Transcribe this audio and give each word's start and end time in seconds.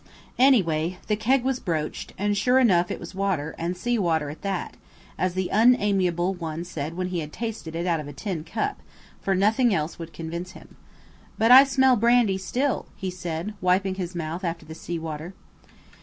Any 0.39 0.63
way, 0.63 0.97
the 1.05 1.15
keg 1.15 1.43
was 1.43 1.59
broached, 1.59 2.11
and 2.17 2.35
sure 2.35 2.57
enough 2.57 2.89
it 2.89 2.99
was 2.99 3.13
water, 3.13 3.53
and 3.59 3.77
sea 3.77 3.99
water 3.99 4.31
at 4.31 4.41
that, 4.41 4.75
as 5.15 5.35
the 5.35 5.51
Unamiable 5.53 6.33
One 6.33 6.63
said 6.63 6.95
when 6.97 7.09
he 7.09 7.19
had 7.19 7.31
tasted 7.31 7.75
it 7.75 7.85
out 7.85 7.99
of 7.99 8.07
a 8.07 8.11
tin 8.13 8.43
cup, 8.43 8.81
for 9.21 9.35
nothing 9.35 9.75
else 9.75 9.99
would 9.99 10.11
convince 10.11 10.53
him. 10.53 10.75
"But 11.37 11.51
I 11.51 11.65
smell 11.65 11.97
brandy 11.97 12.39
still," 12.39 12.87
he 12.95 13.11
said, 13.11 13.53
wiping 13.61 13.93
his 13.93 14.15
mouth 14.15 14.43
after 14.43 14.65
the 14.65 14.73
sea 14.73 14.97
water. 14.97 15.35